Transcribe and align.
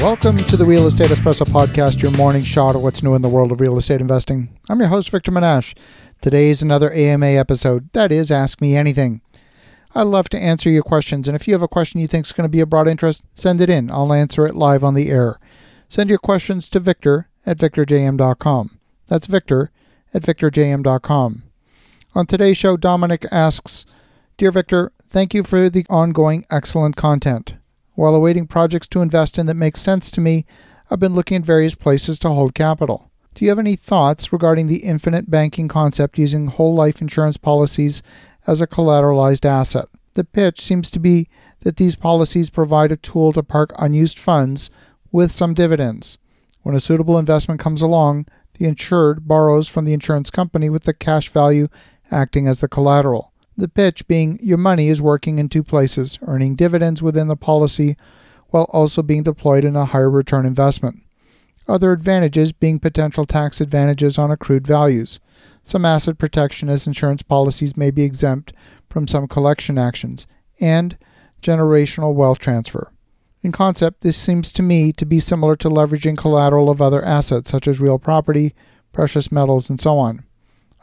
Welcome 0.00 0.36
to 0.44 0.56
the 0.56 0.64
Real 0.64 0.86
Estate 0.86 1.10
Espresso 1.10 1.44
Podcast, 1.44 2.00
your 2.00 2.12
morning 2.12 2.40
shot 2.40 2.76
of 2.76 2.84
what's 2.84 3.02
new 3.02 3.16
in 3.16 3.22
the 3.22 3.28
world 3.28 3.50
of 3.50 3.60
real 3.60 3.76
estate 3.76 4.00
investing. 4.00 4.48
I'm 4.68 4.78
your 4.78 4.90
host, 4.90 5.10
Victor 5.10 5.32
Menasce. 5.32 5.74
Today 6.20 6.50
is 6.50 6.62
another 6.62 6.92
AMA 6.92 7.26
episode. 7.26 7.92
That 7.94 8.12
is, 8.12 8.30
Ask 8.30 8.60
Me 8.60 8.76
Anything. 8.76 9.22
I 9.96 10.04
love 10.04 10.28
to 10.28 10.38
answer 10.38 10.70
your 10.70 10.84
questions, 10.84 11.26
and 11.26 11.34
if 11.34 11.48
you 11.48 11.54
have 11.54 11.62
a 11.62 11.68
question 11.68 12.00
you 12.00 12.06
think 12.06 12.26
is 12.26 12.32
going 12.32 12.44
to 12.44 12.48
be 12.48 12.60
of 12.60 12.70
broad 12.70 12.86
interest, 12.86 13.24
send 13.34 13.60
it 13.60 13.68
in. 13.68 13.90
I'll 13.90 14.12
answer 14.12 14.46
it 14.46 14.54
live 14.54 14.84
on 14.84 14.94
the 14.94 15.10
air. 15.10 15.40
Send 15.88 16.08
your 16.08 16.20
questions 16.20 16.68
to 16.68 16.80
Victor 16.80 17.28
at 17.44 17.58
victorjm.com. 17.58 18.78
That's 19.08 19.26
Victor 19.26 19.72
at 20.14 20.22
victorjm.com. 20.22 21.42
On 22.14 22.26
today's 22.26 22.56
show, 22.56 22.76
Dominic 22.76 23.26
asks 23.32 23.84
Dear 24.36 24.52
Victor, 24.52 24.92
thank 25.08 25.34
you 25.34 25.42
for 25.42 25.68
the 25.68 25.84
ongoing 25.90 26.46
excellent 26.50 26.94
content. 26.94 27.57
While 27.98 28.14
awaiting 28.14 28.46
projects 28.46 28.86
to 28.90 29.02
invest 29.02 29.38
in 29.38 29.46
that 29.46 29.54
make 29.54 29.76
sense 29.76 30.08
to 30.12 30.20
me, 30.20 30.46
I've 30.88 31.00
been 31.00 31.16
looking 31.16 31.38
at 31.38 31.42
various 31.42 31.74
places 31.74 32.16
to 32.20 32.28
hold 32.28 32.54
capital. 32.54 33.10
Do 33.34 33.44
you 33.44 33.48
have 33.48 33.58
any 33.58 33.74
thoughts 33.74 34.32
regarding 34.32 34.68
the 34.68 34.84
infinite 34.84 35.28
banking 35.28 35.66
concept 35.66 36.16
using 36.16 36.46
whole 36.46 36.76
life 36.76 37.00
insurance 37.00 37.36
policies 37.36 38.04
as 38.46 38.60
a 38.60 38.68
collateralized 38.68 39.44
asset? 39.44 39.86
The 40.12 40.22
pitch 40.22 40.60
seems 40.60 40.92
to 40.92 41.00
be 41.00 41.28
that 41.62 41.76
these 41.76 41.96
policies 41.96 42.50
provide 42.50 42.92
a 42.92 42.96
tool 42.96 43.32
to 43.32 43.42
park 43.42 43.72
unused 43.76 44.20
funds 44.20 44.70
with 45.10 45.32
some 45.32 45.52
dividends. 45.52 46.18
When 46.62 46.76
a 46.76 46.80
suitable 46.80 47.18
investment 47.18 47.58
comes 47.58 47.82
along, 47.82 48.26
the 48.58 48.66
insured 48.66 49.26
borrows 49.26 49.66
from 49.66 49.86
the 49.86 49.92
insurance 49.92 50.30
company 50.30 50.70
with 50.70 50.84
the 50.84 50.94
cash 50.94 51.30
value 51.30 51.66
acting 52.12 52.46
as 52.46 52.60
the 52.60 52.68
collateral. 52.68 53.27
The 53.58 53.66
pitch 53.66 54.06
being 54.06 54.38
your 54.40 54.56
money 54.56 54.88
is 54.88 55.02
working 55.02 55.40
in 55.40 55.48
two 55.48 55.64
places, 55.64 56.16
earning 56.22 56.54
dividends 56.54 57.02
within 57.02 57.26
the 57.26 57.34
policy 57.34 57.96
while 58.50 58.70
also 58.72 59.02
being 59.02 59.24
deployed 59.24 59.64
in 59.64 59.74
a 59.74 59.84
higher 59.84 60.08
return 60.08 60.46
investment. 60.46 61.02
Other 61.66 61.90
advantages 61.90 62.52
being 62.52 62.78
potential 62.78 63.26
tax 63.26 63.60
advantages 63.60 64.16
on 64.16 64.30
accrued 64.30 64.64
values. 64.64 65.18
Some 65.64 65.84
asset 65.84 66.18
protection 66.18 66.68
as 66.68 66.86
insurance 66.86 67.22
policies 67.24 67.76
may 67.76 67.90
be 67.90 68.04
exempt 68.04 68.52
from 68.88 69.08
some 69.08 69.26
collection 69.26 69.76
actions, 69.76 70.28
and 70.60 70.96
generational 71.42 72.14
wealth 72.14 72.38
transfer. 72.38 72.92
In 73.42 73.50
concept, 73.50 74.02
this 74.02 74.16
seems 74.16 74.52
to 74.52 74.62
me 74.62 74.92
to 74.92 75.04
be 75.04 75.18
similar 75.18 75.56
to 75.56 75.68
leveraging 75.68 76.16
collateral 76.16 76.70
of 76.70 76.80
other 76.80 77.04
assets 77.04 77.50
such 77.50 77.66
as 77.66 77.80
real 77.80 77.98
property, 77.98 78.54
precious 78.92 79.32
metals, 79.32 79.68
and 79.68 79.80
so 79.80 79.98
on. 79.98 80.24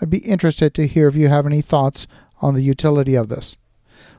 I'd 0.00 0.10
be 0.10 0.18
interested 0.18 0.74
to 0.74 0.88
hear 0.88 1.06
if 1.06 1.14
you 1.14 1.28
have 1.28 1.46
any 1.46 1.62
thoughts 1.62 2.08
on 2.44 2.54
the 2.54 2.62
utility 2.62 3.14
of 3.14 3.28
this? 3.28 3.56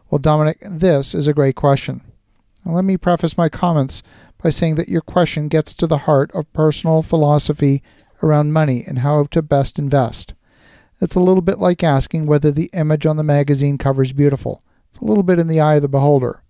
Well, 0.09 0.19
Dominic, 0.19 0.57
this 0.61 1.13
is 1.13 1.27
a 1.27 1.33
great 1.33 1.55
question. 1.55 2.01
Now, 2.65 2.73
let 2.73 2.83
me 2.83 2.97
preface 2.97 3.37
my 3.37 3.49
comments 3.49 4.01
by 4.41 4.49
saying 4.49 4.75
that 4.75 4.89
your 4.89 5.01
question 5.01 5.47
gets 5.47 5.75
to 5.75 5.85
the 5.85 5.99
heart 5.99 6.31
of 6.33 6.51
personal 6.51 7.03
philosophy 7.03 7.83
around 8.23 8.51
money 8.51 8.83
and 8.87 8.99
how 8.99 9.25
to 9.25 9.41
best 9.43 9.77
invest. 9.77 10.33
It's 10.99 11.15
a 11.15 11.19
little 11.19 11.43
bit 11.43 11.59
like 11.59 11.83
asking 11.83 12.25
whether 12.25 12.49
the 12.49 12.71
image 12.73 13.05
on 13.05 13.17
the 13.17 13.23
magazine 13.23 13.77
cover 13.77 14.01
is 14.01 14.11
beautiful. 14.11 14.63
It's 14.89 14.97
a 14.97 15.05
little 15.05 15.23
bit 15.23 15.37
in 15.37 15.47
the 15.47 15.59
eye 15.59 15.75
of 15.75 15.83
the 15.83 15.87
beholder. 15.87 16.41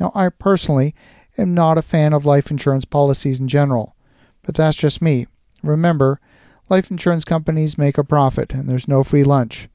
Now, 0.00 0.10
I 0.14 0.28
personally 0.30 0.94
am 1.38 1.54
not 1.54 1.78
a 1.78 1.82
fan 1.82 2.12
of 2.12 2.26
life 2.26 2.50
insurance 2.50 2.84
policies 2.84 3.38
in 3.38 3.46
general, 3.46 3.94
but 4.42 4.56
that's 4.56 4.76
just 4.76 5.00
me. 5.00 5.28
Remember, 5.62 6.20
life 6.68 6.90
insurance 6.90 7.24
companies 7.24 7.78
make 7.78 7.98
a 7.98 8.04
profit, 8.04 8.52
and 8.52 8.68
there's 8.68 8.88
no 8.88 9.04
free 9.04 9.22
lunch. 9.22 9.68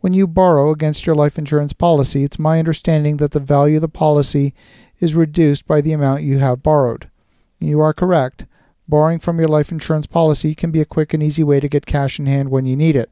When 0.00 0.12
you 0.12 0.28
borrow 0.28 0.70
against 0.70 1.06
your 1.06 1.16
life 1.16 1.38
insurance 1.38 1.72
policy, 1.72 2.22
it's 2.22 2.38
my 2.38 2.60
understanding 2.60 3.16
that 3.16 3.32
the 3.32 3.40
value 3.40 3.76
of 3.76 3.82
the 3.82 3.88
policy 3.88 4.54
is 5.00 5.16
reduced 5.16 5.66
by 5.66 5.80
the 5.80 5.92
amount 5.92 6.22
you 6.22 6.38
have 6.38 6.62
borrowed. 6.62 7.10
You 7.58 7.80
are 7.80 7.92
correct. 7.92 8.46
Borrowing 8.86 9.18
from 9.18 9.40
your 9.40 9.48
life 9.48 9.72
insurance 9.72 10.06
policy 10.06 10.54
can 10.54 10.70
be 10.70 10.80
a 10.80 10.86
quick 10.86 11.14
and 11.14 11.22
easy 11.22 11.42
way 11.42 11.58
to 11.58 11.68
get 11.68 11.84
cash 11.84 12.20
in 12.20 12.26
hand 12.26 12.48
when 12.50 12.64
you 12.64 12.76
need 12.76 12.94
it. 12.94 13.10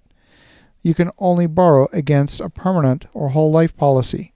You 0.80 0.94
can 0.94 1.10
only 1.19 1.48
borrow 1.48 1.88
against 1.92 2.41
a 2.41 2.48
permanent 2.48 3.06
or 3.12 3.30
whole 3.30 3.50
life 3.50 3.76
policy. 3.76 4.32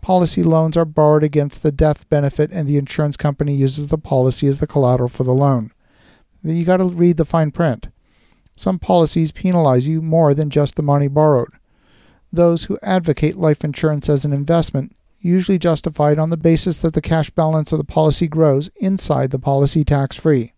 Policy 0.00 0.42
loans 0.42 0.78
are 0.78 0.86
borrowed 0.86 1.22
against 1.22 1.62
the 1.62 1.72
death 1.72 2.08
benefit, 2.08 2.50
and 2.50 2.66
the 2.66 2.78
insurance 2.78 3.18
company 3.18 3.54
uses 3.54 3.88
the 3.88 3.98
policy 3.98 4.46
as 4.46 4.58
the 4.58 4.66
collateral 4.66 5.10
for 5.10 5.24
the 5.24 5.34
loan. 5.34 5.70
You 6.42 6.64
got 6.64 6.78
to 6.78 6.84
read 6.84 7.18
the 7.18 7.26
fine 7.26 7.50
print. 7.50 7.88
Some 8.56 8.78
policies 8.78 9.32
penalize 9.32 9.86
you 9.86 10.00
more 10.00 10.32
than 10.32 10.48
just 10.48 10.76
the 10.76 10.82
money 10.82 11.08
borrowed 11.08 11.52
those 12.34 12.64
who 12.64 12.78
advocate 12.82 13.36
life 13.36 13.64
insurance 13.64 14.08
as 14.08 14.24
an 14.24 14.32
investment 14.32 14.94
usually 15.20 15.58
justify 15.58 16.12
it 16.12 16.18
on 16.18 16.30
the 16.30 16.36
basis 16.36 16.76
that 16.78 16.92
the 16.92 17.00
cash 17.00 17.30
balance 17.30 17.72
of 17.72 17.78
the 17.78 17.84
policy 17.84 18.28
grows 18.28 18.70
inside 18.76 19.30
the 19.30 19.38
policy 19.38 19.82
tax 19.82 20.16
free. 20.16 20.52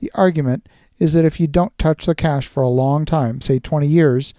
The 0.00 0.12
argument 0.14 0.68
is 0.98 1.14
that 1.14 1.24
if 1.24 1.40
you 1.40 1.46
don't 1.46 1.76
touch 1.78 2.06
the 2.06 2.14
cash 2.14 2.46
for 2.46 2.62
a 2.62 2.68
long 2.68 3.04
time, 3.04 3.40
say 3.40 3.58
20 3.58 3.86
years, 3.86 4.34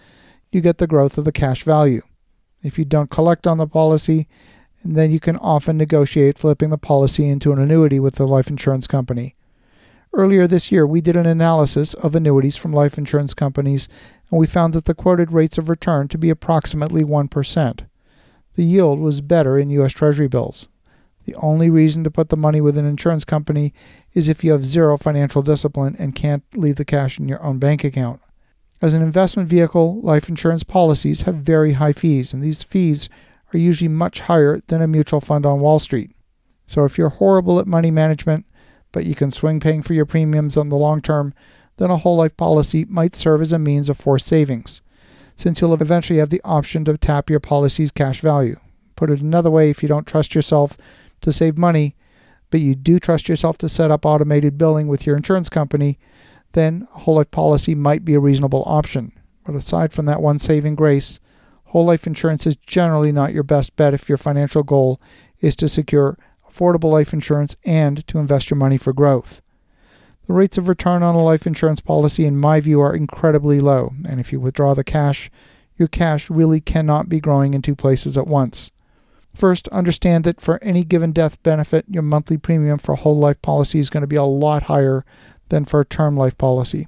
you 0.52 0.62
get 0.62 0.78
the 0.78 0.88
growth 0.88 1.18
of 1.18 1.26
the 1.26 1.32
cash 1.32 1.64
value. 1.64 2.04
If 2.62 2.78
you 2.78 2.86
don't 2.86 3.10
collect 3.10 3.48
on 3.48 3.58
the 3.58 3.68
policy, 3.68 4.28
then 4.86 5.12
you 5.12 5.20
can 5.20 5.38
often 5.38 5.78
negotiate 5.78 6.38
flipping 6.38 6.70
the 6.70 6.78
policy 6.78 7.28
into 7.28 7.52
an 7.52 7.60
annuity 7.60 8.00
with 8.00 8.16
the 8.16 8.28
life 8.28 8.48
insurance 8.48 8.86
company. 8.86 9.36
Earlier 10.16 10.46
this 10.46 10.72
year, 10.72 10.86
we 10.86 11.02
did 11.02 11.16
an 11.16 11.26
analysis 11.26 11.96
of 11.96 12.14
annuities 12.14 12.56
from 12.56 12.72
life 12.72 13.00
insurance 13.00 13.34
companies, 13.34 13.90
and 14.30 14.40
we 14.40 14.46
found 14.46 14.74
that 14.74 14.86
the 14.86 14.94
quoted 14.94 15.32
rates 15.32 15.58
of 15.58 15.70
return 15.70 16.08
to 16.10 16.20
be 16.20 16.30
approximately 16.30 17.04
1%. 17.04 17.80
The 18.56 18.64
yield 18.64 19.00
was 19.00 19.22
better 19.22 19.58
in 19.58 19.72
U.S. 19.72 19.94
Treasury 19.94 20.28
bills. 20.28 20.68
The 21.26 21.34
only 21.36 21.70
reason 21.70 22.04
to 22.04 22.12
put 22.12 22.30
the 22.30 22.38
money 22.38 22.62
with 22.62 22.78
an 22.78 22.86
insurance 22.86 23.26
company 23.26 23.74
is 24.14 24.30
if 24.30 24.44
you 24.44 24.52
have 24.52 24.66
zero 24.66 24.98
financial 24.98 25.42
discipline 25.42 25.96
and 25.98 26.14
can't 26.14 26.44
leave 26.54 26.76
the 26.76 26.86
cash 26.86 27.18
in 27.18 27.28
your 27.28 27.42
own 27.42 27.58
bank 27.58 27.84
account. 27.84 28.20
As 28.84 28.94
an 28.94 29.02
investment 29.02 29.50
vehicle, 29.50 30.00
life 30.02 30.30
insurance 30.30 30.64
policies 30.64 31.24
have 31.24 31.36
very 31.36 31.74
high 31.74 31.94
fees, 31.94 32.34
and 32.34 32.44
these 32.44 32.62
fees 32.62 33.10
are 33.52 33.58
usually 33.58 33.88
much 33.88 34.20
higher 34.20 34.62
than 34.68 34.82
a 34.82 34.88
mutual 34.88 35.22
fund 35.22 35.46
on 35.46 35.60
Wall 35.60 35.80
Street. 35.80 36.12
So 36.68 36.84
if 36.84 37.00
you're 37.00 37.10
horrible 37.10 37.60
at 37.60 37.66
money 37.66 37.90
management, 37.90 38.46
but 38.94 39.06
you 39.06 39.16
can 39.16 39.30
swing 39.30 39.60
paying 39.60 39.82
for 39.82 39.94
your 39.94 40.06
premiums 40.06 40.56
on 40.56 40.70
the 40.70 40.78
long 40.78 41.02
term, 41.02 41.34
then 41.76 41.92
a 41.92 41.98
whole 41.98 42.16
life 42.16 42.38
policy 42.38 42.86
might 42.86 43.16
serve 43.16 43.42
as 43.42 43.52
a 43.52 43.60
means 43.60 43.90
of 43.90 43.98
forced 43.98 44.28
savings, 44.28 44.82
since 45.36 45.60
you'll 45.60 45.74
eventually 45.74 46.20
have 46.20 46.30
the 46.30 46.42
option 46.46 46.86
to 46.86 46.98
tap 46.98 47.30
your 47.30 47.42
policy's 47.42 47.92
cash 47.92 48.22
value. 48.22 48.56
Put 48.96 49.10
it 49.10 49.20
another 49.20 49.52
way, 49.52 49.70
if 49.70 49.82
you 49.82 49.90
don't 49.90 50.08
trust 50.08 50.34
yourself 50.34 50.78
to 51.22 51.34
save 51.34 51.58
money, 51.58 51.96
but 52.52 52.62
you 52.62 52.76
do 52.76 53.00
trust 53.00 53.28
yourself 53.28 53.58
to 53.58 53.68
set 53.68 53.92
up 53.92 54.06
automated 54.06 54.58
billing 54.58 54.88
with 54.88 55.06
your 55.06 55.18
insurance 55.18 55.50
company, 55.50 55.98
then 56.52 56.88
whole 56.92 57.16
life 57.16 57.32
policy 57.32 57.74
might 57.74 58.06
be 58.06 58.14
a 58.14 58.20
reasonable 58.20 58.64
option. 58.68 59.12
But 59.44 59.56
aside 59.56 59.92
from 59.92 60.06
that 60.06 60.22
one 60.22 60.38
saving 60.38 60.76
grace, 60.76 61.20
whole 61.66 61.86
life 61.86 62.06
insurance 62.06 62.46
is 62.46 62.56
generally 62.56 63.12
not 63.12 63.34
your 63.34 63.42
best 63.42 63.76
bet 63.76 63.96
if 63.96 64.08
your 64.08 64.20
financial 64.20 64.62
goal 64.62 65.02
is 65.42 65.56
to 65.56 65.68
secure 65.68 66.20
affordable 66.54 66.92
life 66.92 67.14
insurance, 67.14 67.56
and 67.66 68.06
to 68.08 68.20
invest 68.20 68.50
your 68.50 68.58
money 68.58 68.78
for 68.78 68.94
growth. 68.94 69.42
The 70.28 70.34
rates 70.34 70.58
of 70.58 70.70
return 70.70 71.04
on 71.04 71.16
a 71.16 71.24
life 71.24 71.48
insurance 71.48 71.82
policy, 71.82 72.26
in 72.26 72.38
my 72.38 72.60
view, 72.60 72.80
are 72.80 72.96
incredibly 72.96 73.60
low, 73.60 73.94
and 74.08 74.20
if 74.20 74.32
you 74.32 74.40
withdraw 74.40 74.74
the 74.74 74.84
cash, 74.84 75.30
your 75.78 75.88
cash 75.88 76.30
really 76.30 76.62
cannot 76.62 77.10
be 77.10 77.20
growing 77.20 77.54
in 77.54 77.62
two 77.62 77.76
places 77.76 78.18
at 78.18 78.28
once. 78.28 78.72
First, 79.34 79.68
understand 79.70 80.24
that 80.26 80.40
for 80.40 80.64
any 80.64 80.84
given 80.84 81.12
death 81.12 81.42
benefit, 81.42 81.86
your 81.90 82.04
monthly 82.04 82.38
premium 82.38 82.78
for 82.78 82.94
a 82.94 82.98
whole 82.98 83.18
life 83.18 83.42
policy 83.42 83.80
is 83.80 83.90
going 83.90 84.02
to 84.02 84.08
be 84.08 84.16
a 84.16 84.24
lot 84.24 84.64
higher 84.64 85.04
than 85.50 85.66
for 85.66 85.80
a 85.80 85.86
term 85.86 86.16
life 86.16 86.38
policy. 86.38 86.88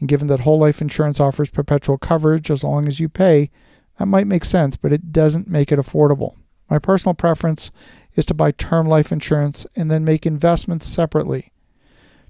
And 0.00 0.08
given 0.08 0.26
that 0.26 0.40
whole 0.40 0.58
life 0.58 0.80
insurance 0.80 1.20
offers 1.20 1.50
perpetual 1.50 1.98
coverage 1.98 2.50
as 2.50 2.64
long 2.64 2.88
as 2.88 3.00
you 3.00 3.08
pay, 3.08 3.50
that 3.98 4.06
might 4.06 4.26
make 4.26 4.44
sense, 4.44 4.76
but 4.76 4.92
it 4.92 5.12
doesn't 5.12 5.48
make 5.48 5.72
it 5.72 5.78
affordable. 5.78 6.34
My 6.70 6.78
personal 6.78 7.14
preference 7.14 7.70
is 8.14 8.26
to 8.26 8.34
buy 8.34 8.52
term 8.52 8.86
life 8.86 9.12
insurance 9.12 9.66
and 9.76 9.90
then 9.90 10.04
make 10.04 10.26
investments 10.26 10.86
separately. 10.86 11.52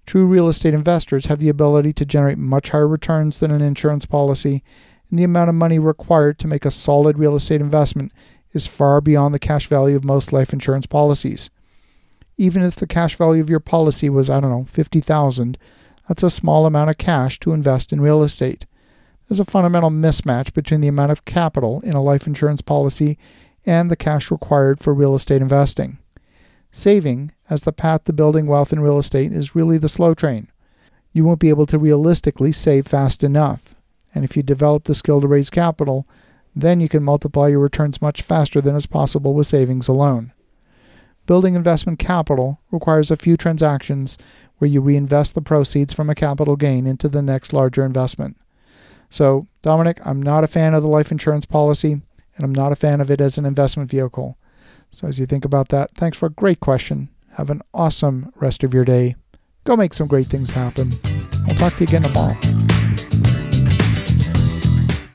True 0.06 0.26
real 0.26 0.48
estate 0.48 0.74
investors 0.74 1.26
have 1.26 1.38
the 1.38 1.48
ability 1.48 1.92
to 1.94 2.06
generate 2.06 2.38
much 2.38 2.70
higher 2.70 2.88
returns 2.88 3.40
than 3.40 3.50
an 3.50 3.62
insurance 3.62 4.06
policy, 4.06 4.62
and 5.10 5.18
the 5.18 5.24
amount 5.24 5.50
of 5.50 5.54
money 5.54 5.78
required 5.78 6.38
to 6.38 6.48
make 6.48 6.64
a 6.64 6.70
solid 6.70 7.18
real 7.18 7.36
estate 7.36 7.60
investment 7.60 8.12
is 8.52 8.66
far 8.66 9.00
beyond 9.00 9.34
the 9.34 9.38
cash 9.38 9.66
value 9.66 9.96
of 9.96 10.04
most 10.04 10.32
life 10.32 10.52
insurance 10.52 10.86
policies. 10.86 11.50
Even 12.36 12.62
if 12.62 12.76
the 12.76 12.86
cash 12.86 13.16
value 13.16 13.42
of 13.42 13.50
your 13.50 13.60
policy 13.60 14.08
was, 14.08 14.30
I 14.30 14.40
don't 14.40 14.50
know, 14.50 14.64
50,000, 14.64 15.58
that's 16.08 16.22
a 16.22 16.30
small 16.30 16.64
amount 16.64 16.88
of 16.88 16.96
cash 16.96 17.38
to 17.40 17.52
invest 17.52 17.92
in 17.92 18.00
real 18.00 18.22
estate. 18.22 18.64
There's 19.28 19.40
a 19.40 19.44
fundamental 19.44 19.90
mismatch 19.90 20.54
between 20.54 20.80
the 20.80 20.88
amount 20.88 21.12
of 21.12 21.26
capital 21.26 21.80
in 21.82 21.92
a 21.92 22.02
life 22.02 22.26
insurance 22.26 22.62
policy 22.62 23.18
and 23.66 23.90
the 23.90 23.96
cash 23.96 24.30
required 24.30 24.80
for 24.80 24.94
real 24.94 25.14
estate 25.14 25.42
investing. 25.42 25.98
Saving, 26.70 27.32
as 27.48 27.62
the 27.62 27.72
path 27.72 28.04
to 28.04 28.12
building 28.12 28.46
wealth 28.46 28.72
in 28.72 28.80
real 28.80 28.98
estate, 28.98 29.32
is 29.32 29.54
really 29.54 29.78
the 29.78 29.88
slow 29.88 30.14
train. 30.14 30.48
You 31.12 31.24
won't 31.24 31.40
be 31.40 31.48
able 31.48 31.66
to 31.66 31.78
realistically 31.78 32.52
save 32.52 32.86
fast 32.86 33.24
enough. 33.24 33.74
And 34.14 34.24
if 34.24 34.36
you 34.36 34.42
develop 34.42 34.84
the 34.84 34.94
skill 34.94 35.20
to 35.20 35.26
raise 35.26 35.50
capital, 35.50 36.06
then 36.54 36.80
you 36.80 36.88
can 36.88 37.02
multiply 37.02 37.48
your 37.48 37.60
returns 37.60 38.02
much 38.02 38.22
faster 38.22 38.60
than 38.60 38.76
is 38.76 38.86
possible 38.86 39.34
with 39.34 39.46
savings 39.46 39.88
alone. 39.88 40.32
building 41.28 41.54
investment 41.54 41.98
capital 41.98 42.58
requires 42.70 43.10
a 43.10 43.16
few 43.16 43.36
transactions 43.36 44.16
where 44.56 44.68
you 44.68 44.80
reinvest 44.80 45.34
the 45.34 45.42
proceeds 45.42 45.92
from 45.92 46.10
a 46.10 46.14
capital 46.14 46.56
gain 46.56 46.86
into 46.86 47.08
the 47.08 47.22
next 47.22 47.52
larger 47.52 47.84
investment. 47.84 48.36
So, 49.10 49.46
Dominic, 49.62 50.00
I'm 50.04 50.22
not 50.22 50.42
a 50.42 50.48
fan 50.48 50.74
of 50.74 50.82
the 50.82 50.88
life 50.88 51.12
insurance 51.12 51.46
policy, 51.46 52.00
and 52.38 52.44
I'm 52.44 52.54
not 52.54 52.72
a 52.72 52.76
fan 52.76 53.00
of 53.00 53.10
it 53.10 53.20
as 53.20 53.36
an 53.36 53.44
investment 53.44 53.90
vehicle. 53.90 54.38
So, 54.90 55.06
as 55.06 55.18
you 55.18 55.26
think 55.26 55.44
about 55.44 55.68
that, 55.68 55.90
thanks 55.94 56.16
for 56.16 56.26
a 56.26 56.30
great 56.30 56.60
question. 56.60 57.10
Have 57.32 57.50
an 57.50 57.60
awesome 57.74 58.32
rest 58.36 58.64
of 58.64 58.72
your 58.72 58.84
day. 58.84 59.16
Go 59.64 59.76
make 59.76 59.92
some 59.92 60.06
great 60.06 60.26
things 60.26 60.52
happen. 60.52 60.92
I'll 61.46 61.54
talk 61.56 61.74
to 61.74 61.80
you 61.80 61.84
again 61.84 62.02
tomorrow. 62.02 62.67